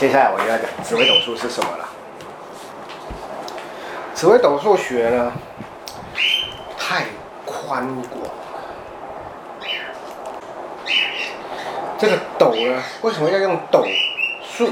[0.00, 1.86] 接下来我就要讲紫微斗数是什么了。
[4.14, 5.30] 紫微斗数学呢，
[6.78, 7.04] 太
[7.44, 8.22] 宽广。
[11.98, 13.84] 这个斗呢，为什么要用斗
[14.42, 14.70] 数？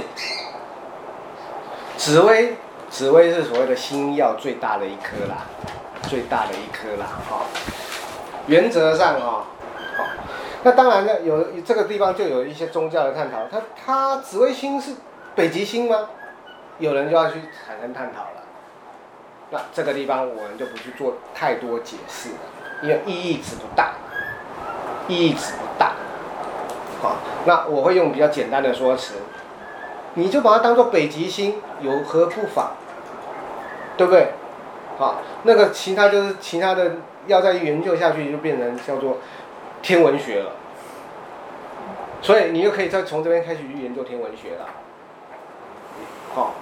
[1.99, 2.57] 紫薇，
[2.89, 5.45] 紫薇是所谓的星曜最大的一颗啦，
[6.09, 7.47] 最大的一颗啦，哈、哦。
[8.47, 10.07] 原则上哈，好、哦，
[10.63, 14.93] 那当然呢，有这个地方就有一些宗教的探讨，它它紫微星是
[15.39, 16.09] 北极星吗？
[16.81, 18.43] 有人就要去产生探讨了。
[19.51, 22.37] 那这个地方我们就不去做太多解释了，
[22.83, 23.93] 因为意义值不大，
[25.07, 25.93] 意义值不大。
[27.01, 29.15] 好，那我会用比较简单的说辞，
[30.15, 32.73] 你就把它当做北极星，有何不法？
[33.97, 34.33] 对不对？
[34.99, 36.97] 好，那个其他就是其他的，
[37.29, 39.19] 要再研究下去就变成叫做
[39.83, 40.51] 天文学了。
[42.23, 44.67] 所以你就可以再从这边开始去研究天文学了。
[46.39, 46.55] 好。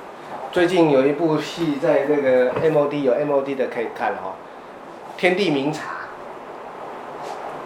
[0.50, 4.32] 最近有一部戏在那个 MOD 有 MOD 的可以看哈，
[5.20, 5.82] 《天地明察》。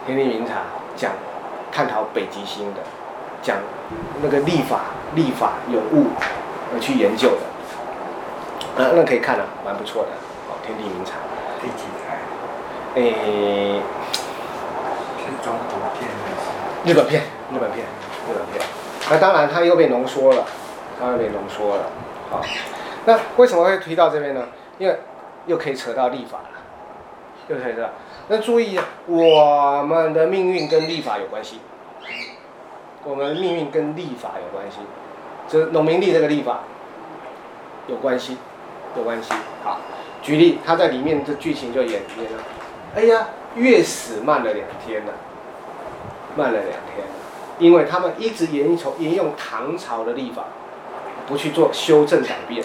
[0.05, 0.55] 天地明察
[0.97, 1.11] 讲
[1.71, 2.81] 探讨北极星的，
[3.41, 3.55] 讲
[4.21, 4.81] 那个历法
[5.15, 6.07] 历法有误
[6.73, 10.09] 而去研究的，啊，那可以看了，蛮不错的。
[10.49, 11.13] 哦，《天地明察》。
[11.61, 12.17] 第几台？
[12.95, 13.79] 诶，
[15.19, 16.91] 是中国片还是？
[16.91, 17.21] 日本片，
[17.53, 17.85] 日本片，
[18.27, 18.61] 日本片。
[19.09, 20.43] 那当然，它又被浓缩了，
[21.01, 21.83] 它又被浓缩了，
[22.29, 22.41] 好。
[23.05, 24.45] 那为什么会提到这边呢？
[24.77, 24.99] 因为
[25.47, 26.59] 又可以扯到立法了，
[27.47, 27.89] 又可以扯到。
[28.27, 31.59] 那注意，我们的命运跟立法有关系。
[33.03, 34.77] 我们的命运跟立法有关系，
[35.47, 36.59] 就是农民历这个立法
[37.87, 38.37] 有关系，
[38.95, 39.33] 有关系。
[39.63, 39.79] 好，
[40.21, 42.43] 举例，他在里面的剧情就演演了。
[42.95, 45.13] 哎呀，月死慢了两天了，
[46.35, 47.07] 慢了两天，
[47.57, 50.43] 因为他们一直沿从沿用唐朝的立法，
[51.31, 52.61] 不去做修正改变。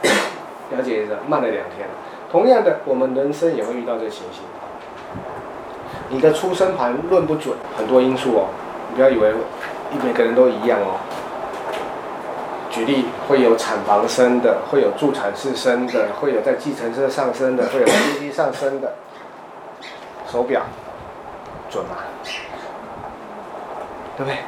[0.70, 1.88] 了解一下，慢了两天。
[2.30, 4.40] 同样的，我们人生也会遇到这个情形。
[6.08, 8.46] 你的出生盘论不准，很多因素哦。
[8.88, 9.32] 你不要以为
[10.04, 11.00] 每个人都一样哦。
[12.70, 18.92] 举例，会有产房生的，会有助产士生的，会有在计程车上升的，会有飞机上升的。
[20.30, 20.62] 手表
[21.68, 21.96] 准吗？
[24.16, 24.38] 对不对？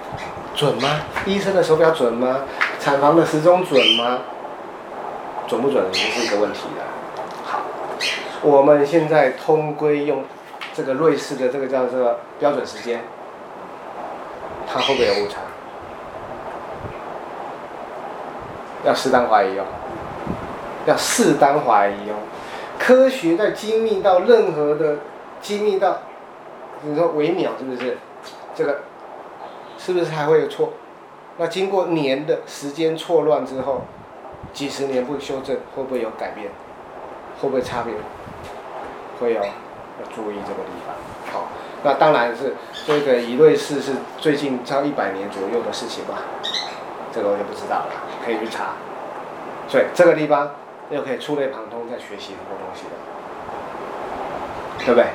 [0.63, 1.01] 准吗？
[1.27, 2.43] 医生的手表准吗？
[2.79, 4.21] 产房的时钟准吗？
[5.49, 6.85] 准不准已经是一个问题了。
[7.45, 7.63] 好，
[8.43, 10.23] 我们现在通规用
[10.73, 13.01] 这个瑞士的这个叫做标准时间，
[14.73, 15.39] 它会不会有误差？
[18.85, 19.65] 要适当怀疑哦，
[20.87, 22.15] 要适当怀疑哦。
[22.79, 24.99] 科学在精密到任何的
[25.41, 25.99] 精密到，
[26.83, 27.99] 你说微秒是不是？
[28.55, 28.83] 这个
[29.85, 30.75] 是不是还会有错？
[31.39, 33.83] 那经过年的时间错乱之后。
[34.53, 36.51] 几十年不修正，会不会有改变？
[37.41, 37.95] 会不会差别？
[39.19, 39.47] 会有，要
[40.15, 40.95] 注意这个地方。
[41.33, 41.49] 好，
[41.83, 42.55] 那当然是
[42.87, 46.19] 这个一瑞士是最近超一百年左右的事情吧，
[47.11, 47.87] 这个我就不知道了，
[48.23, 48.75] 可以去查。
[49.69, 50.51] 所以这个地方
[50.91, 52.91] 又可以触类旁通，在学习很多东西的，
[54.85, 55.07] 对不对？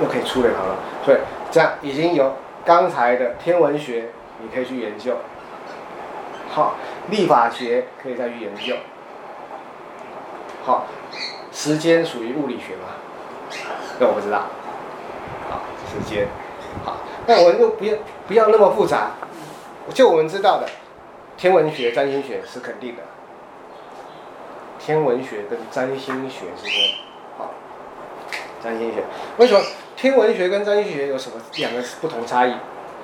[0.00, 1.18] 又可以触类旁通，所以
[1.50, 2.32] 这样已经有
[2.64, 4.08] 刚才的天文学，
[4.40, 5.16] 你可以去研究。
[6.48, 6.76] 好，
[7.10, 8.76] 历法学可以再去研究。
[10.64, 10.86] 好，
[11.52, 12.94] 时间属于物理学吗？
[13.98, 14.46] 这我不知道。
[15.50, 16.26] 好，时间。
[16.84, 19.10] 好，那我们就不要不要那么复杂。
[19.92, 20.66] 就我们知道的，
[21.36, 23.02] 天文学、占星学是肯定的。
[24.78, 26.94] 天文学跟占星学之间，
[27.36, 27.50] 好，
[28.62, 29.04] 占星学
[29.38, 29.60] 为什么
[30.04, 32.52] 天文学跟占星学有什么两个不同差异？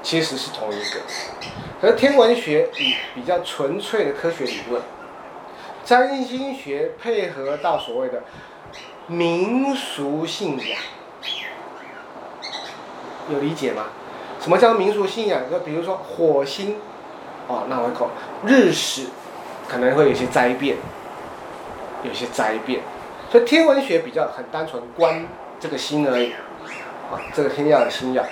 [0.02, 1.00] 其实是同一个，
[1.80, 4.82] 可是天文学以比较纯粹的科学理论，
[5.82, 8.22] 占星学配合到所谓的
[9.06, 10.78] 民俗信仰，
[13.32, 13.86] 有理解吗？
[14.38, 15.50] 什么叫民俗信仰？
[15.50, 16.76] 就比如说火星，
[17.48, 18.10] 哦，那我讲
[18.44, 19.06] 日食，
[19.66, 20.76] 可能会有些灾变，
[22.02, 22.82] 有些灾变，
[23.32, 25.26] 所以天文学比较很单纯，观
[25.58, 26.34] 这个星而已，
[27.10, 28.24] 啊，这个天要的星曜。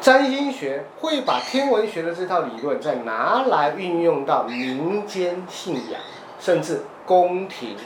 [0.00, 6.00] 占星学会把天文学的这套理论再拿来运用到民间信仰，
[6.38, 7.76] 甚至宫廷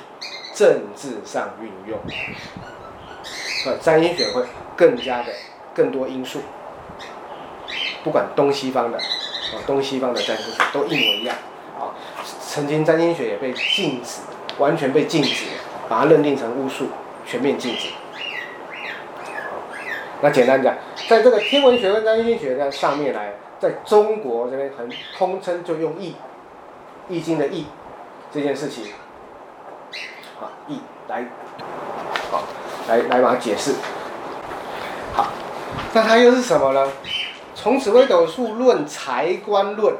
[0.54, 1.98] 政治上运用。
[3.64, 4.44] 呃，占星学会
[4.76, 5.32] 更加的
[5.74, 6.40] 更多因素，
[8.04, 11.34] 不管东西方的，啊，东西方的占星学都一模一样。
[11.78, 11.96] 啊，
[12.46, 14.20] 曾经占星学也被禁止，
[14.58, 15.46] 完全被禁止，
[15.88, 16.88] 把它认定成巫术，
[17.24, 17.88] 全面禁止。
[20.22, 20.74] 那简单讲，
[21.08, 26.14] 在这个天文学跟占星学在上面来，在中国这边很通称就用易
[27.08, 27.66] 易经的易
[28.30, 28.92] 这件事情，
[30.38, 31.24] 好，易来，
[32.30, 32.42] 好，
[32.86, 33.74] 来来把它解释。
[35.14, 35.28] 好，
[35.94, 36.86] 那它又是什么呢？
[37.54, 39.94] 从此微斗数论财官论，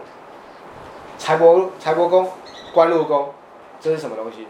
[1.19, 2.31] 财帛财帛宫、
[2.73, 3.33] 官禄宫，
[3.81, 4.47] 这是什么东西？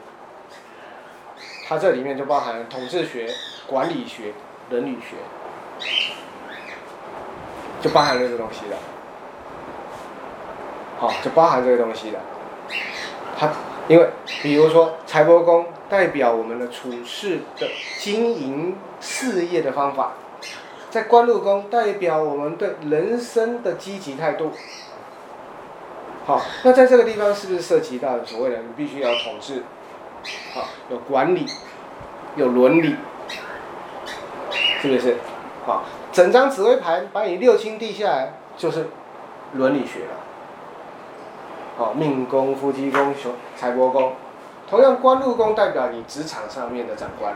[1.69, 3.29] 它这里面就包含统治学、
[3.69, 4.33] 管理学、
[4.69, 5.17] 伦理学，
[7.81, 8.77] 就包含这个东西的。
[10.99, 12.19] 好，就包含这个东西的。
[13.39, 13.51] 它
[13.89, 14.09] 因为
[14.43, 17.67] 比如说财帛宫代表我们的处事的
[17.99, 20.13] 经营事业的方法，
[20.91, 24.53] 在官禄宫代表我们对人生的积极态度。
[26.27, 29.63] 好，那在这个地方是不是涉及到所谓的你必须要统治？
[30.53, 31.47] 好，有管理，
[32.37, 32.95] 有伦理，
[34.83, 35.17] 是不是？
[35.67, 38.89] 好，整张紫微盘把你六亲递下来，就是
[39.53, 40.15] 伦理学了。
[41.77, 44.15] 好，命宫、夫妻宫、雄财帛宫，
[44.69, 47.35] 同样官禄宫代表你职场上面的长官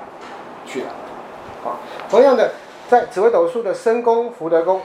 [0.66, 0.88] 去了。
[1.62, 1.78] 好，
[2.10, 2.52] 同样的，
[2.88, 4.82] 在紫微斗数的身宫、福德宫，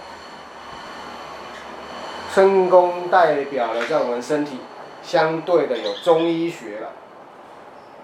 [2.33, 4.59] 身宫代表了在我们身体
[5.01, 6.89] 相对的有中医学了。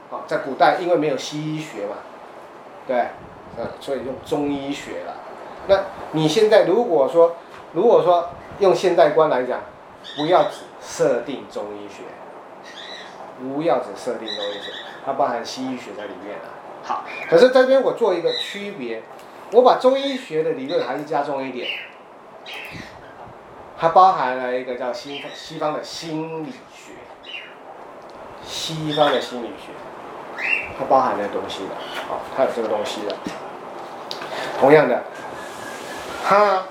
[0.09, 1.95] 好，在古代因为没有西医学嘛，
[2.87, 3.07] 对，
[3.79, 5.15] 所以用中医学了。
[5.67, 5.79] 那
[6.11, 7.35] 你现在如果说，
[7.73, 8.29] 如果说
[8.59, 9.61] 用现代观来讲，
[10.17, 12.03] 不要只设定中医学，
[13.39, 14.71] 不要只设定中医学，
[15.05, 16.49] 它包含西医学在里面了。
[16.83, 19.01] 好，可是这边我做一个区别，
[19.51, 21.67] 我把中医学的理论还是加重一点，
[23.77, 26.93] 它包含了一个叫西西方的心理学，
[28.43, 29.71] 西方的心理学。
[30.77, 31.69] 它包含的东西的，
[32.07, 33.15] 好，它有这个东西的。
[34.59, 35.03] 同样的，
[36.23, 36.63] 它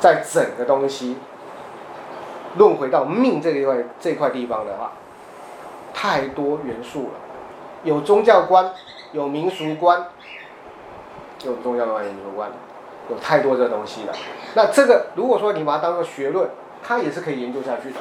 [0.00, 1.16] 在整个东西
[2.56, 4.92] 论回到命这一块这块地方的话，
[5.94, 7.14] 太多元素了，
[7.84, 8.72] 有宗教观，
[9.12, 10.06] 有民俗观，
[11.44, 12.50] 有宗教观、民俗观，
[13.10, 14.12] 有太多这东西了。
[14.54, 16.48] 那这个如果说你把它当做学论，
[16.82, 18.00] 它也是可以研究下去的。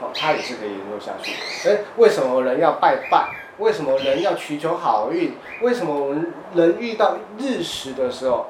[0.00, 1.32] 哦，它也是可以研究下去。
[1.68, 3.30] 哎，为什么人要拜拜？
[3.58, 5.34] 为什么人要祈求好运？
[5.60, 8.46] 为什么我们人遇到日食的时候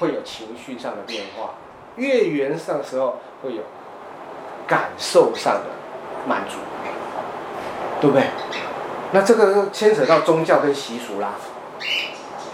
[0.00, 1.50] 会有情绪上的变化？
[1.96, 3.62] 月圆上的时候会有
[4.66, 5.66] 感受上的
[6.26, 6.56] 满足，
[8.00, 8.24] 对不对？
[9.12, 11.34] 那这个牵扯到宗教跟习俗啦，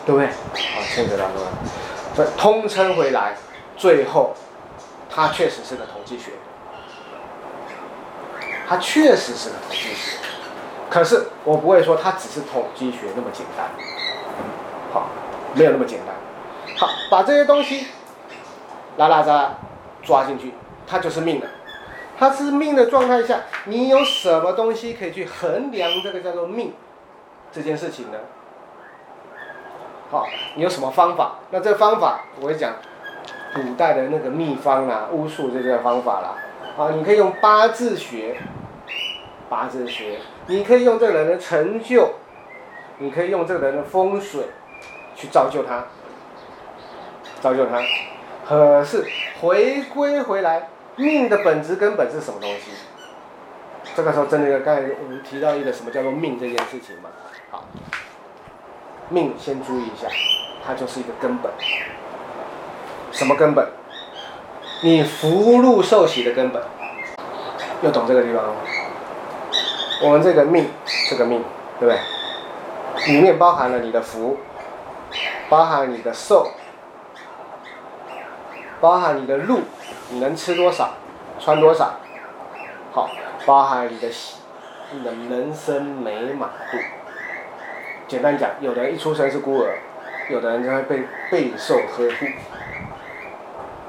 [0.05, 0.27] 对不对？
[0.27, 1.41] 啊，牵扯到什么？
[2.17, 3.37] 所以通称回来，
[3.77, 4.35] 最后
[5.09, 6.33] 它确实是个统计学。
[8.71, 10.17] 它确实是个统计学，
[10.89, 13.67] 可是我不会说它只是统计学那么简单，
[14.93, 15.09] 好，
[15.55, 16.15] 没有那么简单。
[16.77, 17.89] 好，把这些东西
[18.97, 19.55] 拉拉扎
[20.05, 20.55] 抓进去，
[20.87, 21.49] 它就是命了。
[22.17, 26.73] 它是命的状态下，你有什么东西可以去衡量这个叫做命
[27.51, 28.19] 这件事情呢？
[30.13, 31.41] 好，你有什么方法？
[31.51, 32.75] 那这个方法我会讲
[33.53, 36.37] 古代的那个秘方啊，巫术这些方法啦。
[36.81, 38.39] 好，你可以用八字学。
[39.51, 42.15] 八字学，你可以用这个人的成就，
[42.97, 44.45] 你可以用这个人的风水，
[45.15, 45.85] 去造就他，
[47.43, 47.83] 造就他。
[48.49, 49.05] 可是
[49.43, 52.71] 回归回来，命的本质根本是什么东西？
[53.95, 57.11] 这个时候真的要刚才我们提到一个什么叫做命这件事情嘛？
[57.51, 57.67] 好，
[59.11, 60.09] 命先注意一下，
[60.67, 61.53] 它就是一个根本。
[63.13, 63.69] 什么根本？
[64.83, 66.63] 你福禄寿喜的根本，
[67.83, 68.55] 又懂这个地方吗？
[70.03, 70.71] 我们这个命，
[71.11, 71.45] 这个命，
[71.79, 73.13] 对不对？
[73.13, 74.39] 里面包含了你的福，
[75.51, 76.53] 包含你的寿，
[78.81, 79.61] 包含你的禄，
[80.09, 80.95] 你能吃多少，
[81.39, 81.97] 穿多少，
[82.93, 83.11] 好，
[83.45, 84.37] 包含你的喜，
[84.93, 86.79] 你的人生美满度。
[88.09, 89.77] 简单讲，有的人一出生是孤儿，
[90.31, 92.27] 有的人就会被备受呵护。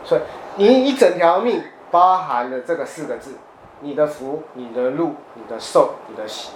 [0.03, 0.21] 所以
[0.55, 3.35] 你一整条命包含了这个四个字。
[3.83, 6.51] 你的福，你的禄，你的寿，你的喜，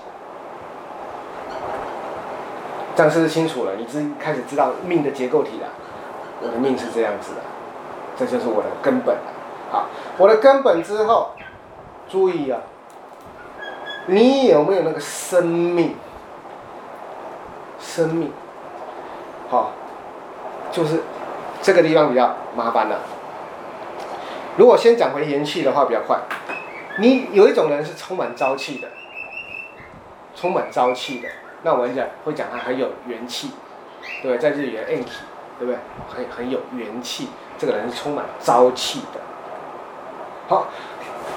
[2.95, 3.71] 这样是不是清楚了？
[3.77, 5.67] 你知开始知道命的结构体了。
[6.43, 7.41] 我的命是这样子的，
[8.15, 9.17] 这就是我的根本。
[9.71, 9.87] 好，
[10.19, 11.31] 我的根本之后，
[12.07, 12.61] 注意啊，
[14.05, 15.95] 你有没有那个生命？
[17.79, 18.31] 生命，
[19.49, 19.71] 好，
[20.71, 21.01] 就是
[21.63, 22.99] 这个地方比较麻烦了。
[24.57, 26.17] 如果先讲回元气的话，比较快。
[26.97, 28.87] 你有一种人是充满朝气的，
[30.33, 31.27] 充满朝气的，
[31.63, 33.51] 那我跟你讲，会讲他很有元气，
[34.21, 34.37] 对不对？
[34.37, 35.09] 在日语 e n k
[35.59, 35.77] 对不对？
[36.07, 39.19] 很很有元气，这个人是充满朝气的。
[40.47, 40.67] 好，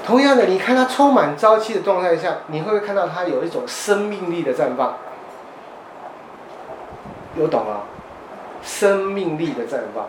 [0.05, 4.95] 同样的，你看他充满朝气的状态下，你会不会看到他有一种生命力的绽放？
[7.35, 7.83] 有懂了？
[8.63, 10.05] 生命力的绽放，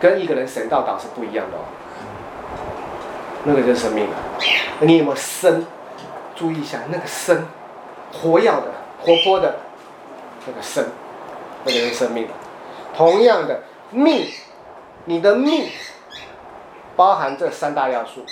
[0.00, 1.64] 跟一个人神道倒是不一样的哦。
[3.44, 4.16] 那个就是生命了。
[4.80, 5.66] 你有没有生？
[6.34, 7.46] 注意一下那个生，
[8.12, 8.66] 活要的、
[9.00, 9.54] 活泼的，
[10.46, 10.84] 那个生，
[11.64, 12.26] 那就是生命。
[12.96, 14.26] 同样的命，
[15.04, 15.68] 你的命
[16.96, 18.24] 包含这三大要素。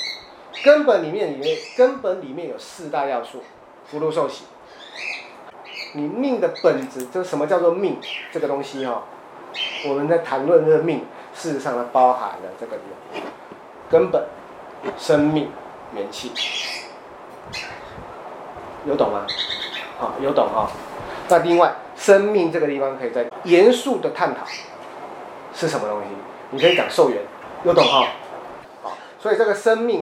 [0.64, 3.42] 根本里面里面根本里面有四大要素，
[3.86, 4.44] 福禄寿喜。
[5.94, 7.98] 你命的本质，这什么叫做命？
[8.32, 9.02] 这个东西哈、哦，
[9.88, 12.76] 我们在谈论这个命，事实上它包含了这个
[13.88, 14.24] 根本、
[14.98, 15.50] 生命、
[15.94, 16.32] 元气，
[18.84, 19.26] 有懂吗？
[19.98, 20.70] 好，有懂哈。
[21.28, 24.40] 那另外，生命这个地方可以再严肃的探讨，
[25.54, 26.06] 是什么东西？
[26.50, 27.20] 你可以讲寿元，
[27.64, 28.06] 有懂哈？
[28.82, 30.02] 好，所以这个生命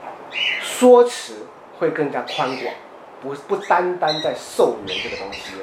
[0.62, 1.46] 说辞
[1.80, 2.74] 会更加宽广。
[3.22, 5.60] 不不单单在寿元这个东西而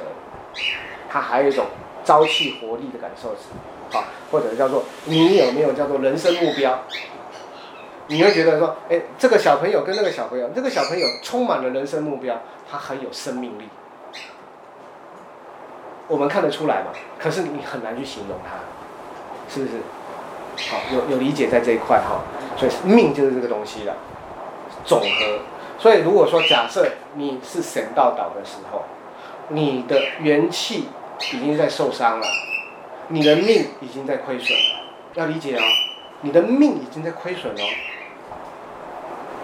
[0.53, 0.61] 已，
[1.09, 1.65] 它还有一种
[2.05, 6.79] 朝气活力的感受词，啊，或者叫做你有没有叫做人生目标？
[8.07, 13.67] 你会觉得说，哎，这个小朋友跟那个小朋友，这个小朋友充满了人生目标，他很有生命力，
[16.07, 16.91] 我们看得出来嘛？
[17.19, 18.57] 可是你很难去形容他，
[19.53, 19.73] 是不是？
[20.69, 22.21] 好，有有理解在这一块哈，
[22.57, 23.95] 所以命就是这个东西了，
[24.83, 25.39] 总和。
[25.77, 28.83] 所以，如果说假设你是神道岛的时候，
[29.49, 30.87] 你的元气
[31.33, 32.25] 已经在受伤了，
[33.09, 34.79] 你的命已经在亏损了，
[35.13, 35.61] 要理解哦，
[36.21, 37.61] 你的命已经在亏损了。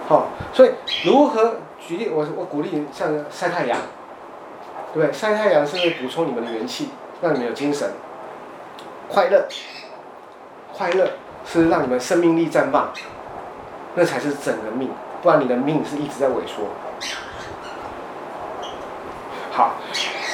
[0.07, 0.71] 好、哦，所以
[1.05, 2.09] 如何举例？
[2.09, 3.77] 我我鼓励你像晒太阳，
[4.93, 5.13] 对不对？
[5.13, 6.89] 晒太阳是会补充你们的元气，
[7.21, 7.91] 让你们有精神、
[9.07, 9.47] 快乐。
[10.75, 11.07] 快乐
[11.45, 12.91] 是让你们生命力绽放，
[13.93, 14.89] 那才是整个命。
[15.21, 16.65] 不然你的命是一直在萎缩。
[19.51, 19.73] 好，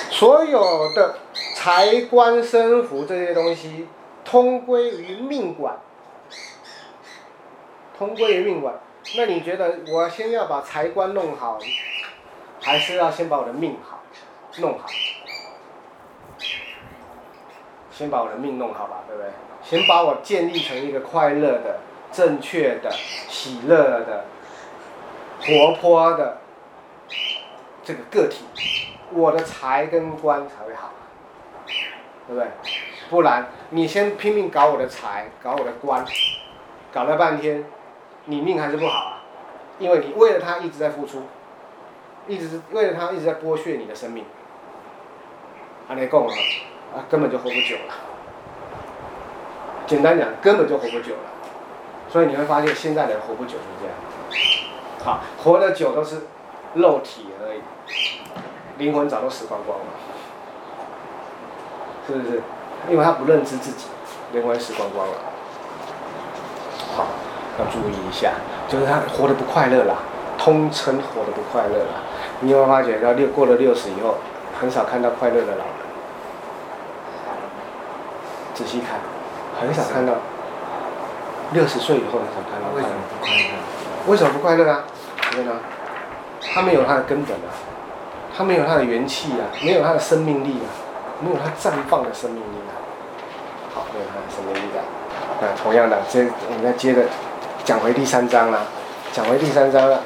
[0.10, 1.18] 所有的
[1.56, 3.90] 财官生福这些东西，
[4.24, 5.78] 通归于命管，
[7.98, 8.76] 通归于命管。
[9.16, 11.58] 那你觉得我先要把财官弄好，
[12.62, 14.04] 还是要先把我的命好
[14.58, 14.88] 弄好？
[17.92, 19.32] 先把我的命弄好吧，对不对？
[19.62, 21.80] 先把我建立成一个快乐的、
[22.12, 24.26] 正确的、喜乐的。
[25.42, 26.38] 活泼的
[27.82, 28.44] 这个个体，
[29.14, 30.92] 我的财跟官才会好，
[32.28, 32.46] 对不对？
[33.10, 36.06] 不然你先拼命搞我的财，搞我的官，
[36.92, 37.64] 搞了半天，
[38.30, 39.24] 你命还是不好啊，
[39.80, 41.24] 因为你为了他一直在付出，
[42.28, 44.24] 一直是为了他一直在剥削你的生命，
[45.88, 46.34] 还没够啊，
[46.96, 47.94] 啊根本就活不久了。
[49.88, 51.30] 简单讲，根本就活不久了，
[52.08, 53.96] 所以你会发现现在人活不久是这样。
[55.04, 56.28] 好，活得久都是
[56.76, 57.62] 肉体而已，
[58.78, 59.86] 灵魂早都死光光了，
[62.06, 62.44] 是不是？
[62.88, 63.88] 因为他不认知自己，
[64.34, 65.14] 灵魂死光光了。
[66.96, 67.08] 好，
[67.60, 68.32] 要注意一下，
[68.68, 69.96] 就是他活得不快乐啦，
[70.38, 72.02] 通称活得不快乐啦。
[72.40, 74.16] 你有没有发觉到六过了六十以后，
[74.60, 75.90] 很少看到快乐的老人？
[78.54, 79.00] 仔细看，
[79.60, 80.14] 很少看到。
[81.52, 83.50] 六十岁以后很少看到快乐，不快乐。
[84.06, 84.84] 为什么不快乐啊？
[85.32, 85.56] 对吗？
[86.54, 87.50] 他没有他的根本啊，
[88.38, 90.70] 他没有他的元气啊，没有他的生命力啊，
[91.20, 92.72] 没有他绽放的生命力啊。
[93.74, 94.86] 好，没有他的生命力啊。
[95.42, 97.02] 那同样的，这我们再接着
[97.70, 98.66] 讲回第三章啦，
[99.14, 100.00] 讲回第三章啦。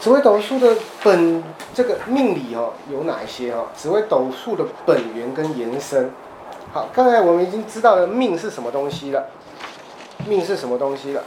[0.00, 3.68] 紫微斗数的本这个命理哦，有哪一些哦？
[3.72, 6.10] 紫微斗数的本源跟延伸。
[6.72, 9.28] 好，刚才我们已经知道了命是什么东西了，
[10.26, 11.22] 命是什么东西了。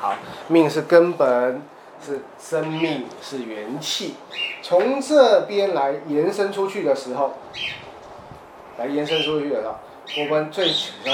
[0.00, 0.14] 好，
[0.48, 1.60] 命是根本，
[2.02, 4.14] 是生命，是元气。
[4.62, 7.34] 从这边来延伸出去的时候，
[8.78, 9.74] 来延伸出去的时候，
[10.22, 11.12] 我们最喜欢、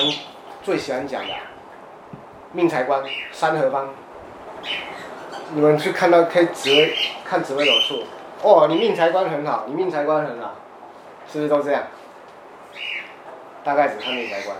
[0.62, 1.34] 最喜欢讲的
[2.52, 3.88] 命财官三合方。
[5.54, 6.94] 你们去看到可以紫微
[7.24, 8.04] 看紫微斗数，
[8.42, 10.54] 哦，你命财官很好，你命财官很好，
[11.30, 11.82] 是不是都这样？
[13.62, 14.56] 大概只看命财官，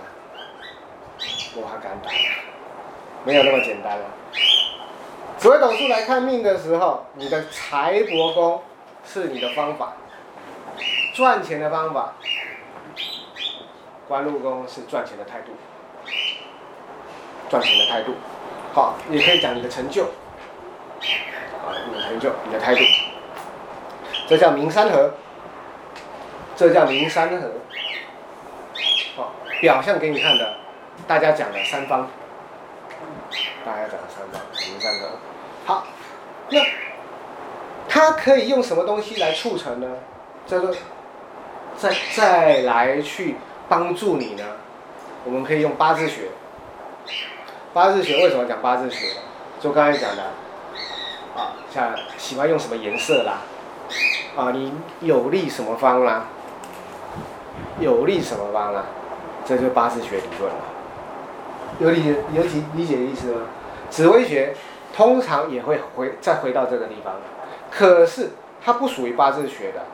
[1.55, 2.11] 我还敢打。
[3.25, 4.05] 没有那么简单了。
[5.37, 8.61] 紫微斗数来看命的时候，你的财帛宫
[9.03, 9.93] 是你的方法，
[11.13, 12.13] 赚钱的方法；
[14.07, 15.53] 官禄宫是赚钱的态度，
[17.49, 18.13] 赚钱的态度。
[18.73, 22.81] 好，你可以讲你的成就，啊，你的成就，你的态度，
[24.27, 25.13] 这叫命三合，
[26.55, 27.51] 这叫命三合。
[29.15, 29.31] 好，
[29.61, 30.55] 表象给你看的，
[31.07, 32.09] 大家讲的三方。
[33.65, 35.19] 大家讲三个，我们三个。
[36.49, 36.61] 那
[37.87, 39.87] 它可以用什么东西来促成呢？
[40.45, 40.75] 叫做
[41.77, 43.35] 再再来去
[43.69, 44.43] 帮助你呢？
[45.23, 46.29] 我们可以用八字学。
[47.73, 49.07] 八字学为什么讲八字学？
[49.59, 50.21] 就刚才讲的，
[51.35, 53.41] 啊，像喜欢用什么颜色啦，
[54.37, 56.25] 啊，你有利什么方啦，
[57.79, 58.83] 有利什么方啦，
[59.43, 60.59] 这就是八字学理论了。
[61.79, 63.41] 有理有理理解的意思吗？
[63.89, 64.55] 紫微学
[64.95, 67.15] 通常也会回再回到这个地方，
[67.71, 69.85] 可是它不属于八字学的。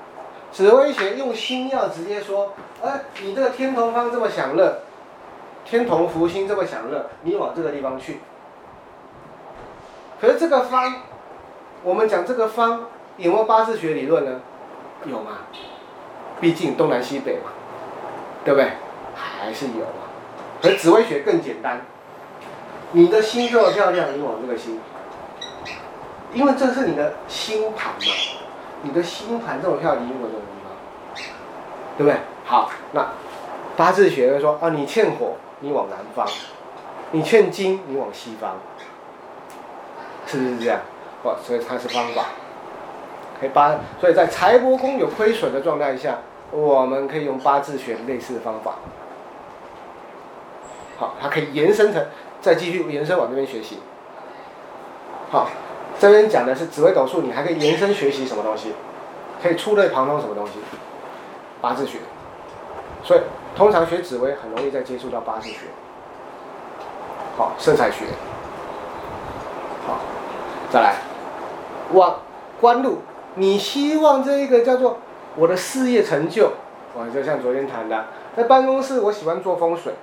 [0.51, 4.79] 紫微学用星曜直接说，哎，你这个天同方这么享乐，
[5.69, 8.21] 天同福星这么享乐，你往这个地方去。
[10.19, 10.95] 可是这个方，
[11.83, 14.41] 我们讲这个方有没有八字学理论呢？
[15.05, 15.37] 有吗？
[16.41, 17.51] 毕竟东南西北嘛，
[18.43, 18.71] 对不对？
[19.13, 20.09] 还是有嘛。
[20.63, 21.81] 而紫微学更简单，
[22.93, 24.79] 你的星这么漂亮，你往这个星，
[26.33, 28.11] 因为这是你的星盘嘛，
[28.81, 31.23] 你的星盘这么漂亮，你往这个地方，
[31.95, 32.17] 对不对？
[32.43, 33.07] 好，那
[33.77, 36.25] 八字学会说啊，你欠火，你往南方；
[37.11, 38.51] 你劝金，你往西方，
[40.25, 40.79] 是不是这样？
[41.23, 42.25] 哦，所以它是方法，
[43.39, 46.19] 可以八，所以在财帛宫有亏损的状态下，
[46.51, 48.75] 我们可以用八字学类似的方法。
[50.97, 52.05] 好，它可以延伸成，
[52.41, 53.79] 再继续延伸往这边学习。
[55.29, 55.49] 好，
[55.99, 58.73] 这边讲的是紫微斗数，你还可以延伸学习什么东西？
[59.41, 60.53] 可以触类旁通什么东西？
[61.61, 61.99] 八字学。
[63.03, 63.21] 所以
[63.55, 65.67] 通常学紫微很容易再接触到八字学。
[67.37, 68.05] 好，色彩学。
[69.87, 69.99] 好，
[70.69, 70.95] 再来，
[71.93, 72.19] 往
[72.59, 72.99] 官禄，
[73.35, 74.97] 你希望这一个叫做
[75.35, 76.51] 我的事业成就，
[76.93, 79.93] 我就像昨天谈的，在办公室我喜欢做风水。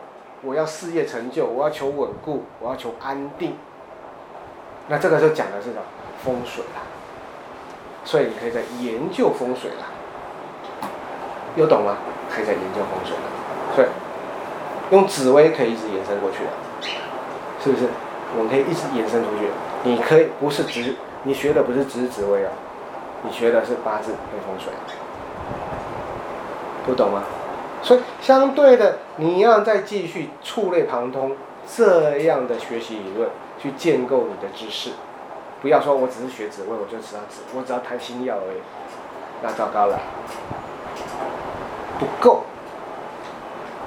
[0.43, 3.57] 我要事业成就，我要求稳固，我要求安定。
[4.89, 5.83] 那这个就讲的是什么？
[6.25, 6.83] 风水啦。
[8.05, 9.87] 所以你可以在研究风水啦。
[11.57, 11.97] 有懂吗？
[12.37, 13.23] 可以再研究风水了。
[13.75, 13.87] 所以
[14.91, 16.51] 用紫薇可以一直延伸过去的，
[17.65, 17.89] 是不是？
[18.37, 19.49] 我们可以一直延伸出去。
[19.85, 22.53] 你可以不是只你学的不是只是紫薇啊，
[23.23, 24.71] 你学的是八字跟风水。
[26.85, 27.23] 不懂吗？
[27.83, 33.29] 所以相对的，你要再继续触类旁通这样的学习理论，
[33.61, 34.91] 去建构你的知识。
[35.63, 38.61] 不要说我只是学紫薇，我就知道紫，我只要谈星曜而已，
[39.43, 39.99] 那糟糕了，
[41.99, 42.45] 不够。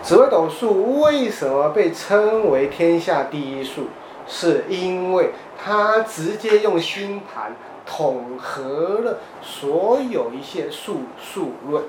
[0.01, 3.87] 紫微斗数为什么被称为天下第一数？
[4.27, 7.53] 是因为它直接用星盘
[7.85, 11.83] 统合了所有一些数数论。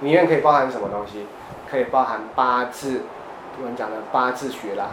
[0.00, 1.26] 里面可以包含什么东西？
[1.70, 3.00] 可以包含八字，
[3.58, 4.90] 我们讲的八字学啦，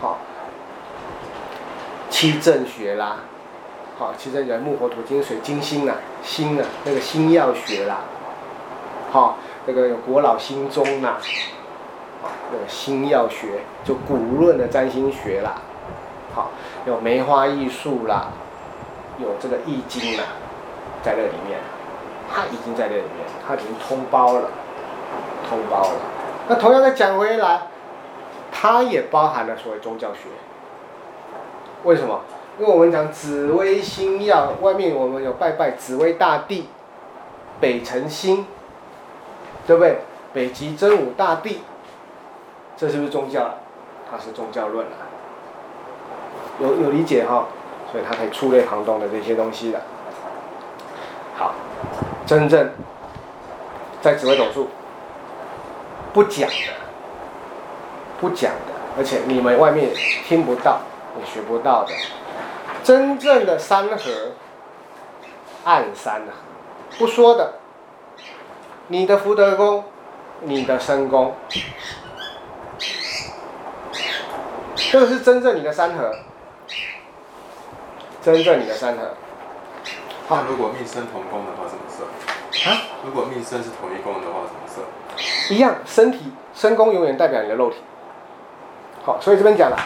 [0.00, 0.18] 好，
[2.10, 3.20] 七正学啦，
[3.98, 8.00] 好，七正学木火土金水金星啊，星啊，那个星曜学啦，
[9.10, 11.08] 好，那个有国老星宗呐，
[12.22, 15.56] 啊，那个星曜学就古论的占星学啦，
[16.34, 16.50] 好，
[16.86, 18.28] 有梅花易数啦，
[19.18, 20.24] 有这个易经啦，
[21.02, 21.58] 在这里面。
[22.32, 24.50] 它已经在这里面，它已经通包了，
[25.48, 25.96] 通包了。
[26.48, 27.62] 那同样的讲回来，
[28.52, 30.28] 它也包含了所谓宗教学。
[31.82, 32.20] 为什么？
[32.56, 36.68] 因为我们讲紫微星曜，外面我们有拜拜紫微大帝，
[37.58, 38.46] 北辰星，
[39.66, 39.98] 对不对？
[40.32, 41.60] 北极真武大帝，
[42.76, 43.54] 这是不是宗教？
[44.10, 44.92] 它是宗教论了。
[46.60, 47.46] 有有理解哈？
[47.90, 49.80] 所以它可以触类旁通的这些东西的。
[51.36, 51.54] 好。
[52.26, 52.70] 真正
[54.00, 54.68] 在紫微斗数
[56.12, 56.54] 不讲的，
[58.20, 59.90] 不讲的，而且你们外面
[60.28, 60.78] 听不到，
[61.18, 61.92] 也学不到的，
[62.84, 64.32] 真正的三合，
[65.64, 66.32] 暗三合，
[67.00, 67.54] 不说的，
[68.92, 69.84] 你的福德宫，
[70.42, 71.32] 你的身宫，
[74.74, 76.12] 这个是真正你的三合，
[78.20, 79.14] 真正你的三合。
[80.28, 82.68] 那如果命生同宫的话，怎么设？
[82.68, 82.82] 啊？
[83.04, 85.54] 如果命生是同一宫的话，怎么设？
[85.54, 87.76] 一样，身体身宫永远代表你的肉体。
[89.04, 89.76] 好，所以这边讲了，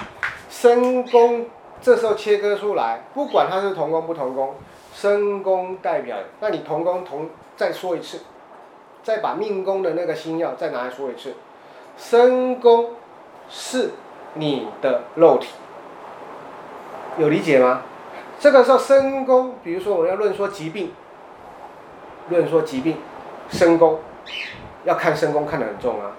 [0.48, 1.44] 身宫
[1.82, 4.54] 这时候切割出来，不管它是同宫不同宫，
[4.94, 8.20] 身宫代表，那你同宫同再说一次，
[9.04, 11.34] 再把命宫的那个星曜再拿来说一次，
[11.96, 12.92] 身宫
[13.48, 13.90] 是
[14.32, 15.48] 你的肉体，
[17.18, 17.82] 有理解吗？
[18.40, 20.92] 这个时候身宫，比如说我要论说疾病，
[22.30, 22.96] 论说疾病，
[23.50, 24.00] 身宫
[24.84, 26.12] 要看身宫看得很重啊，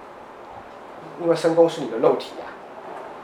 [1.21, 2.53] 因为身宫是你的肉体啊，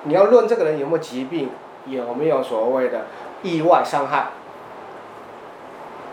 [0.04, 1.52] 你要论这个人有没有疾病，
[1.86, 3.06] 有没有所谓的
[3.44, 4.30] 意外伤害，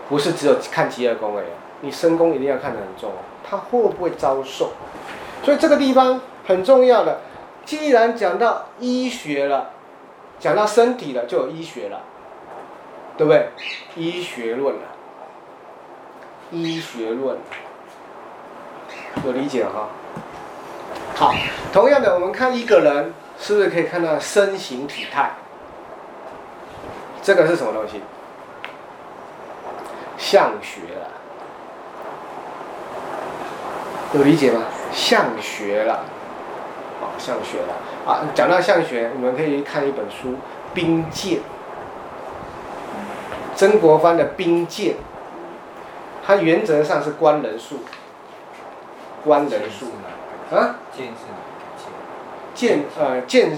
[0.09, 1.49] 不是只有看疾厄宫而已，
[1.81, 3.11] 你身宫一定要看得很重，
[3.49, 4.73] 他会不会遭受？
[5.43, 7.21] 所以这个地方很重要的，
[7.65, 9.71] 既然讲到医学了，
[10.39, 12.01] 讲到身体了，就有医学了，
[13.17, 13.51] 对不对？
[13.97, 14.83] 医学论了，
[16.51, 17.39] 医学论，
[19.25, 19.89] 有理解哈？
[21.15, 21.35] 好，
[21.73, 25.33] 同样的，我们看一个人，是不是可以看到身形体态？
[27.23, 28.03] 这个是什么东西？
[30.17, 31.11] 相学了，
[34.15, 34.63] 有理解吗？
[34.91, 36.05] 相学了，
[36.99, 37.75] 好，相学了
[38.11, 38.25] 啊！
[38.35, 40.31] 讲到相学，你们可以看一本书
[40.73, 41.37] 《兵谏》，
[43.55, 44.95] 曾国藩的《兵谏》，
[46.27, 47.81] 它原则上是观人术，
[49.23, 49.89] 观人术
[50.57, 50.77] 啊？
[50.97, 51.27] 谏是
[52.55, 53.51] 谏呃谏，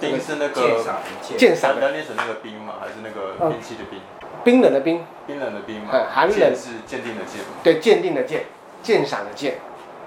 [0.00, 0.96] 兵是那个鉴赏
[1.36, 2.76] 鉴赏的，要念成那个兵吗？
[2.80, 4.00] 还是那个兵器的兵？
[4.42, 5.92] 冰冷的冰，冰冷的冰嘛。
[6.10, 7.42] 寒冷是鉴定的鉴。
[7.62, 8.46] 对，鉴定的鉴，
[8.82, 9.58] 鉴赏的鉴。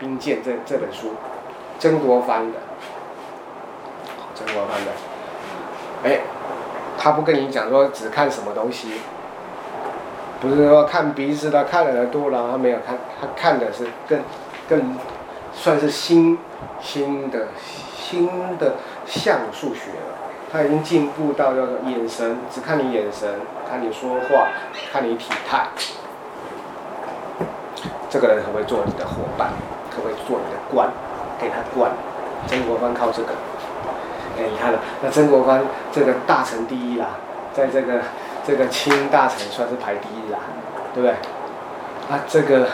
[0.03, 1.13] 兵谏这这本书，
[1.79, 2.59] 曾国藩的，
[4.35, 4.91] 曾国藩的，
[6.03, 6.19] 哎，
[6.97, 8.99] 他不跟你讲说只看什么东西，
[10.41, 14.19] 不是说看鼻子的，看耳朵了，他没有看，他看的是更
[14.67, 14.97] 更
[15.53, 16.37] 算是新
[16.81, 17.47] 新的
[17.95, 20.17] 新的相术学了，
[20.51, 23.39] 他已经进步到叫做眼神，只看你眼神，
[23.69, 24.49] 看你说话，
[24.91, 25.67] 看你体态，
[28.09, 29.51] 这个人可不可以做你的伙伴？
[29.95, 30.89] 可不可以做你的官，
[31.39, 31.91] 给他官。
[32.47, 33.29] 曾国藩靠这个，
[34.37, 37.07] 哎，你看，那曾国藩这个大臣第一啦，
[37.53, 38.01] 在这个
[38.45, 40.39] 这个清大臣算是排第一啦，
[40.93, 41.11] 对不对？
[42.11, 42.67] 啊，这个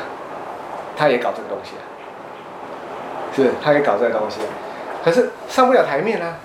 [0.98, 1.84] 他也搞这个东西啊，
[3.36, 3.52] 是？
[3.64, 4.40] 他也搞这个东西，
[5.06, 6.38] 可是上不了台面啊。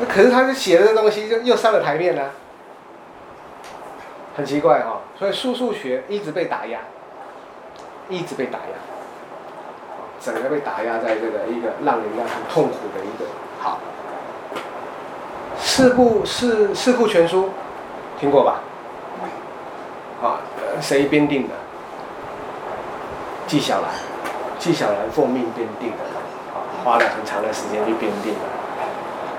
[0.00, 2.30] 那可是他是写的这东西，就又上了台面了，
[4.36, 4.96] 很奇怪哈、哦。
[5.18, 6.78] 所以数数学一直被打压，
[8.08, 8.97] 一直被打压。
[10.20, 13.24] 整个被打压在这个一个让人家很痛苦的一个。
[13.60, 13.78] 好，
[15.58, 17.50] 四部四四库全书，
[18.18, 18.60] 听过吧？
[20.22, 20.40] 啊，
[20.80, 21.54] 谁编定的？
[23.46, 23.88] 纪晓岚，
[24.58, 25.96] 纪晓岚奉命编定的，
[26.52, 28.40] 啊，花了很长的时间去编定的，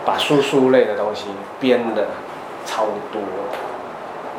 [0.05, 1.25] 把书书类的东西
[1.59, 2.07] 编的
[2.65, 3.21] 超多，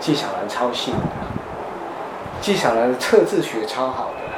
[0.00, 1.00] 纪晓岚超信的，
[2.40, 4.29] 纪晓岚的测字学超好的。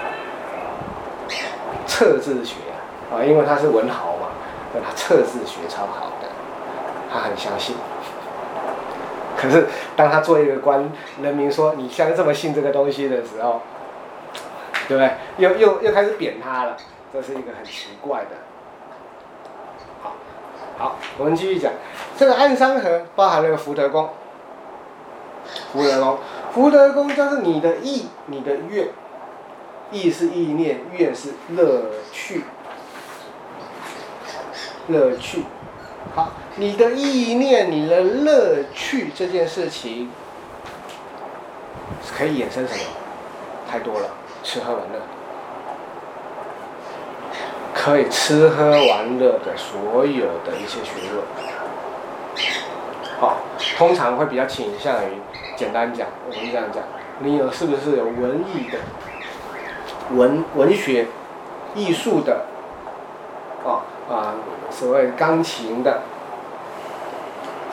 [1.87, 4.29] 测字学啊，啊，因为他是文豪嘛，
[4.75, 6.29] 那他测字学超好的，
[7.13, 7.77] 他很相信。
[9.37, 13.61] 可是当他做一个官，人民说你像这么信这个东西的时候，
[14.87, 15.11] 对不对？
[15.39, 16.77] 又又又开始贬他了，
[17.13, 18.37] 这是一个很奇怪的。
[20.03, 20.15] 好，
[20.79, 21.73] 好，我们继续讲，
[22.17, 24.11] 这个暗山河包含了个福德宫，
[25.73, 26.19] 福德宫，
[26.53, 28.89] 福德宫就是你的意，你的愿。
[29.93, 32.45] 意是意念，愿是乐趣，
[34.89, 35.45] 乐趣。
[36.15, 40.11] 好，你的意念，你的乐趣这件事情，
[42.19, 42.81] 可以衍生什么？
[43.71, 44.09] 太多了，
[44.43, 45.01] 吃喝玩乐，
[47.75, 51.23] 可以吃喝玩乐的所有的一些学问。
[53.21, 53.39] 好，
[53.79, 55.15] 通常会比较倾向于，
[55.57, 56.83] 简单讲，我们这样讲，
[57.21, 58.79] 你有是不是有文艺的？
[60.14, 61.07] 文文学、
[61.75, 62.46] 艺术的，
[63.64, 64.35] 哦啊，
[64.70, 66.03] 所谓钢琴的，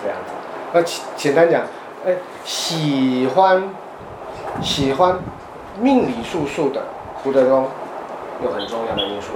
[0.02, 0.34] 这样子。
[0.72, 1.64] 那简简单讲，
[2.06, 3.70] 哎，喜欢
[4.62, 5.20] 喜欢
[5.80, 6.84] 命理术数的
[7.24, 7.68] 福德宫
[8.44, 9.34] 有很重要的因素。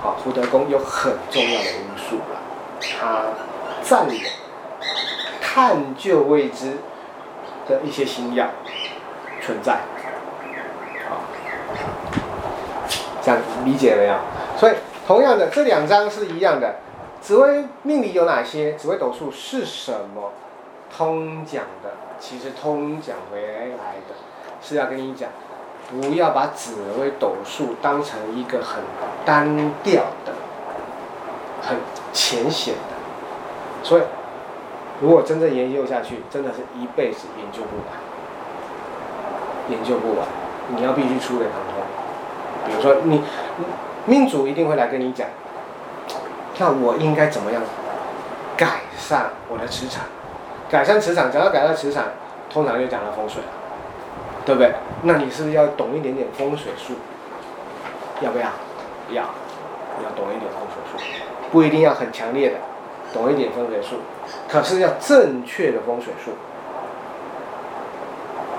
[0.00, 2.38] 好，福德宫有很重要的因素了，
[3.00, 3.22] 它
[3.82, 4.28] 占有
[5.40, 6.76] 探究未知
[7.68, 8.46] 的一些星曜
[9.40, 9.80] 存在。
[13.28, 14.14] 这样理解没有？
[14.56, 14.72] 所以
[15.06, 16.76] 同样的，这两章是一样的。
[17.20, 18.72] 紫微命理有哪些？
[18.72, 20.32] 紫微斗数是什么？
[20.96, 24.14] 通讲的，其实通讲回来的，
[24.62, 25.28] 是要跟你讲，
[25.90, 28.82] 不要把紫微斗数当成一个很
[29.26, 30.32] 单调的、
[31.60, 31.76] 很
[32.14, 33.84] 浅显的。
[33.84, 34.02] 所以，
[35.02, 37.94] 如果真正研究下去，真的是一辈子研究不完，
[39.68, 40.26] 研究不完，
[40.74, 41.87] 你要必须出类旁通。
[42.68, 43.22] 比如说你，
[44.04, 45.26] 命主一定会来跟你讲，
[46.58, 47.62] 那我应该怎么样
[48.56, 50.04] 改善我的磁场？
[50.70, 52.04] 改善磁场，讲到改善磁场，
[52.50, 53.48] 通常就讲到风水了，
[54.44, 54.72] 对不对？
[55.02, 56.94] 那你是不是要懂一点点风水术？
[58.20, 58.46] 要不要？
[59.10, 61.02] 要，要懂一点风水术，
[61.50, 62.56] 不一定要很强烈的，
[63.14, 63.96] 懂一点风水术，
[64.46, 66.32] 可是要正确的风水术，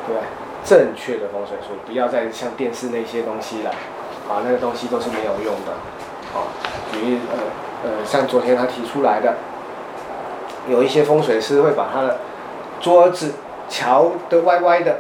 [0.07, 0.23] 对吧？
[0.65, 3.71] 正确的风水术，不要再像电视那些东西了，
[4.29, 5.71] 啊，那个东西都是没有用的，
[6.37, 6.45] 啊，
[6.91, 7.37] 比如呃
[7.83, 9.33] 呃，像昨天他提出来的，
[10.67, 12.19] 有一些风水师会把他的
[12.79, 13.33] 桌子
[13.67, 14.99] 乔得歪歪的，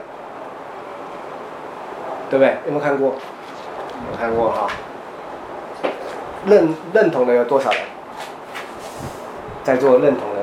[2.29, 2.57] 对不对？
[2.65, 3.09] 有没有看过？
[4.11, 4.67] 有看过哈？
[6.47, 7.81] 认认同的有多少人？
[9.63, 10.39] 在座认同的，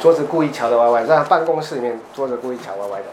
[0.00, 3.06] 桌子故意乔得歪歪，在办公室里面桌子故意乔歪歪的。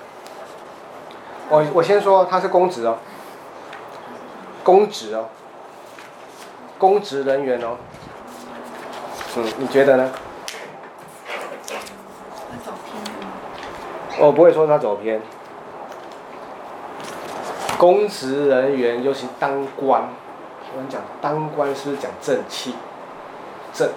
[1.50, 2.98] 我我先说他是公职哦，
[4.70, 5.26] 公职哦，
[6.78, 7.76] 公职人员哦，
[9.36, 10.12] 嗯，你觉得呢？
[12.64, 13.10] 走偏了。
[14.20, 15.20] 我不会说他走偏。
[17.80, 22.76] 公职人员尤其当官，我跟你讲，当官是不是讲正气？
[23.74, 23.90] 正。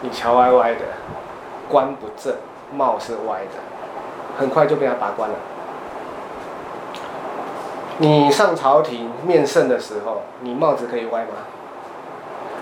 [0.00, 0.80] 你瞧歪歪的，
[1.68, 2.34] 官不正，
[2.72, 3.60] 貌是歪的，
[4.38, 5.36] 很快就被他拔官了。
[7.98, 11.30] 你上朝廷面圣的时候，你帽子可以歪吗？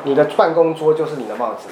[0.05, 1.68] 你的办公桌就是你的帽子，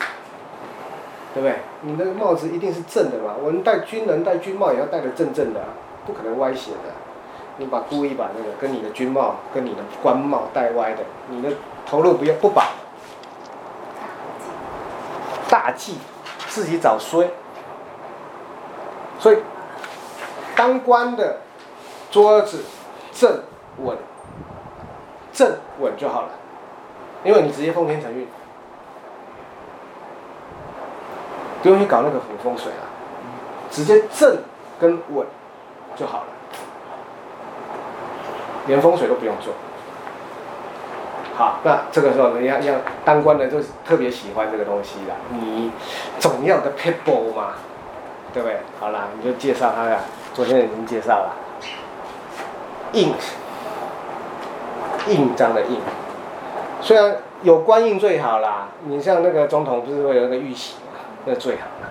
[1.35, 1.57] 对不对？
[1.83, 3.35] 你那个帽子一定是正的嘛。
[3.42, 5.61] 我们戴军人戴军帽也要戴得正正的，
[6.07, 6.94] 不可能歪斜的。
[7.59, 11.51] 你把故意把那个跟你的军帽跟你的官帽戴歪的，你的
[11.85, 12.62] 头颅不要不保，
[15.51, 15.99] 大忌，
[16.49, 17.29] 自己找衰。
[19.18, 19.38] 所以
[20.57, 21.40] 当官的
[22.11, 22.64] 桌子
[23.12, 23.42] 正。
[23.82, 23.96] 稳，
[25.32, 26.28] 正稳就好了，
[27.24, 28.26] 因为你直接奉天承运，
[31.62, 32.84] 不用去搞那个风风水啊，
[33.70, 34.38] 直接正
[34.78, 35.26] 跟稳
[35.96, 36.26] 就好了，
[38.66, 39.52] 连风水都不用做。
[41.36, 45.70] 好，那这个时候人家要当官的就特别喜欢这个东西了，你
[46.18, 47.52] 总要的 people 嘛，
[48.34, 48.58] 对不对？
[48.78, 50.00] 好了，你就介绍他呀，
[50.34, 51.36] 昨天已经介绍了，
[52.92, 53.14] 印。
[55.08, 55.78] 印章的印，
[56.80, 58.68] 虽然有官印最好啦。
[58.84, 61.90] 你像那个总统不是会有那个玉玺嘛，那最好了。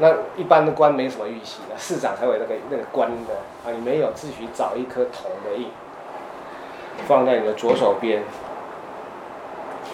[0.00, 3.74] 那一般的官没什么玉玺的，市长才有那个那个官的啊。
[3.74, 5.68] 你没有，自己找一颗铜的印，
[7.06, 8.22] 放在你的左手边。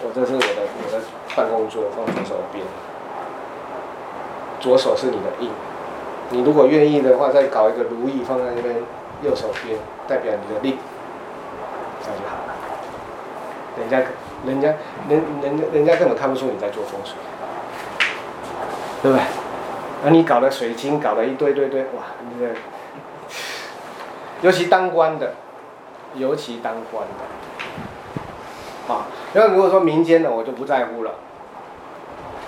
[0.03, 0.47] 我这是我的
[0.85, 1.03] 我的
[1.35, 2.63] 办公桌，放左手边。
[4.59, 5.49] 左手是你的印，
[6.29, 8.75] 你如果愿意的话，再搞一个如意放在那边
[9.23, 10.77] 右手边，代表你的令，
[13.77, 13.99] 人家，
[14.45, 14.73] 人家，
[15.09, 17.15] 人，人家，人家根本看不出你在做风水，
[19.01, 19.23] 对不对？
[20.03, 22.03] 那你搞的水晶，搞的一堆堆堆，哇！
[22.21, 22.53] 你这个，
[24.41, 25.33] 尤其当官的，
[26.15, 27.03] 尤其当官
[28.87, 31.11] 的，啊，那如果说民间的，我就不在乎了。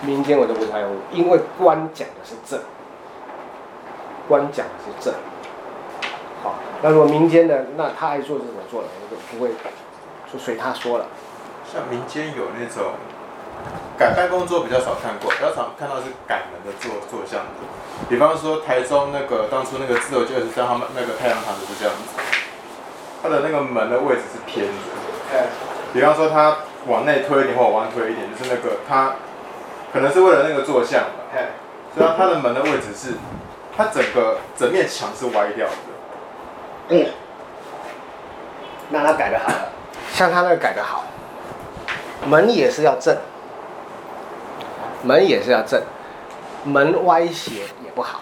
[0.01, 2.59] 民间我就不在乎，因为官讲的是正，
[4.27, 5.13] 官讲的是正。
[6.43, 9.49] 好，那如果民间的，那他爱做就怎么做了，我就不会。
[10.31, 11.05] 就随他说了，
[11.71, 12.93] 像民间有那种
[13.97, 17.51] 改办公桌比较少看过，比较常看到是改门的坐坐像的。
[18.09, 22.19] 比方说台中那个当初那个自由就是像他们那个太阳堂就是这样子，
[23.23, 24.73] 它的那个门的位置是偏的。
[25.93, 29.15] 比方说它往内推一点或往外推一点，就是那个它
[29.91, 31.47] 可能是为了那个坐向的。
[31.95, 33.13] 所以它的门的位置是，
[33.75, 35.73] 它整个整面墙是歪掉的。
[36.89, 37.07] 嗯，
[38.89, 39.66] 那他改的好了。
[40.17, 41.03] 像他那个改的好，
[42.25, 43.15] 门也是要正，
[45.03, 45.79] 门也是要正，
[46.63, 48.21] 门歪斜也不好。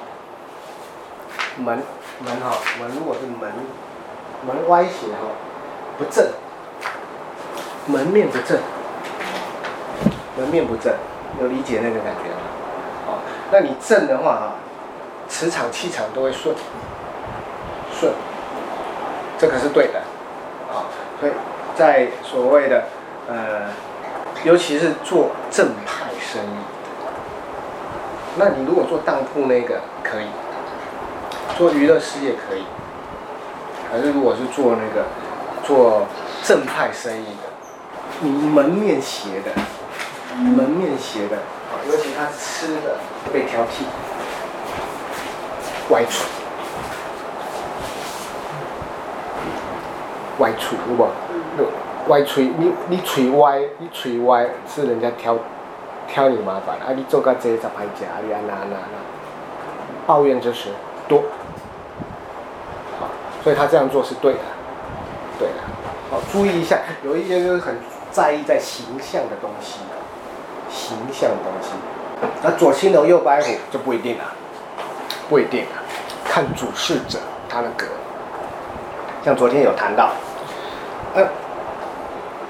[1.55, 1.81] 门
[2.19, 3.49] 门哈，门如果是门
[4.45, 5.31] 门歪斜哈，
[5.97, 6.27] 不正，
[7.85, 8.59] 门面不正，
[10.37, 10.93] 门面不正，
[11.39, 12.41] 有理解那个感觉吗？
[13.07, 13.19] 哦，
[13.53, 14.51] 那你正的话哈，
[15.29, 16.53] 磁场气场都会顺，
[17.97, 18.11] 顺，
[19.37, 19.99] 这个是对的，
[20.69, 21.31] 啊，所以。
[21.75, 22.83] 在所谓的
[23.27, 23.67] 呃，
[24.43, 26.57] 尤其是做正派生意，
[28.37, 30.27] 那你如果做当铺那个可以，
[31.57, 32.63] 做娱乐事业可以，
[33.91, 35.05] 可是如果是做那个
[35.65, 36.07] 做
[36.43, 39.51] 正派生意的，你门面斜的，
[40.37, 41.37] 门面斜的，
[41.89, 42.97] 尤其他吃的
[43.33, 43.83] 被挑剔，
[45.89, 46.25] 歪厨，
[50.39, 51.24] 歪厨，有无？
[52.07, 55.35] 歪嘴，你你嘴歪，你嘴歪是人家挑
[56.07, 56.93] 挑你麻烦啊！
[56.95, 58.97] 你做个这杂牌家，你啊那那那，
[60.05, 60.69] 抱怨就是
[61.07, 61.23] 多，
[62.99, 63.07] 好，
[63.43, 64.39] 所以他这样做是对的，
[65.39, 65.55] 对的，
[66.11, 67.75] 好，注意一下，有一些就是很
[68.11, 69.79] 在意在形象的东西，
[70.69, 71.71] 形象的东西。
[72.43, 74.25] 那左青龙右白虎就不一定了，
[75.27, 75.81] 不一定了，
[76.23, 77.17] 看主事者
[77.49, 77.87] 他的格。
[79.23, 80.11] 像昨天有谈到，
[81.15, 81.25] 呃，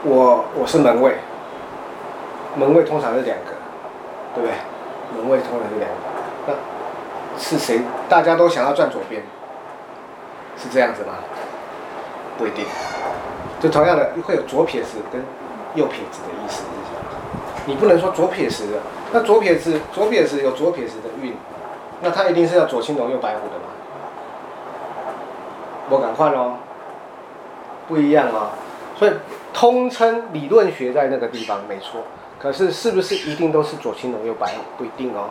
[0.08, 1.16] 我我是门卫，
[2.56, 3.52] 门卫通常是两个，
[4.36, 4.54] 对不对？
[5.18, 5.98] 门卫通常是两个，
[6.46, 7.82] 那是谁？
[8.08, 9.24] 大家都想要转左边，
[10.56, 11.14] 是这样子吗？
[12.38, 12.66] 不一定，
[13.60, 15.24] 就同样的会有左撇子跟
[15.74, 16.64] 右撇子的意思？
[17.66, 18.78] 你不能说左撇子的，
[19.12, 21.36] 那左撇子左撇子有左撇子的运，
[22.02, 23.74] 那他一定是要左青龙右白虎的嘛？
[25.90, 26.58] 我敢换哦，
[27.88, 28.50] 不一样哦，
[28.96, 29.12] 所以
[29.56, 32.02] 通称理论学在那个地方没错，
[32.38, 34.54] 可是是不是一定都是左青龙右白虎？
[34.78, 35.30] 不一定哦，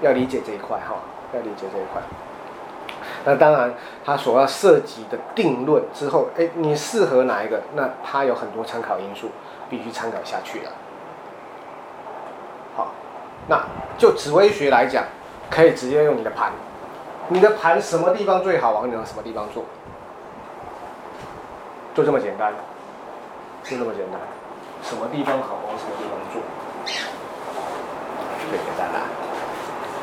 [0.00, 0.96] 要理解这一块哈，
[1.34, 2.00] 要理解这一块。
[3.26, 3.74] 那当然，
[4.06, 7.60] 他所要涉及的定论之后，哎，你适合哪一个？
[7.74, 9.28] 那他有很多参考因素，
[9.68, 10.70] 必须参考下去了。
[12.74, 12.94] 好，
[13.48, 13.62] 那
[13.98, 15.04] 就紫微学来讲，
[15.50, 16.52] 可以直接用你的盘，
[17.28, 19.62] 你的盘什么地方最好，往你的什么地方做，
[21.96, 22.52] 就这么简单，
[23.64, 24.20] 就这么简单，
[24.82, 26.42] 什么地方好，往什么地方做，
[28.50, 29.25] 最简单了。